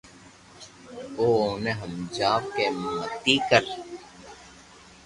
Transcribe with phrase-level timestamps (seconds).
[1.17, 3.63] او اوني ھمجاوُ ڪہ متي ڪر